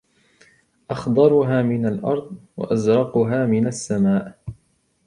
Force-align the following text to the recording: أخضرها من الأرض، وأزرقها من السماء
أخضرها 0.91 1.61
من 1.61 1.85
الأرض، 1.85 2.37
وأزرقها 2.57 3.45
من 3.45 3.67
السماء 3.67 4.37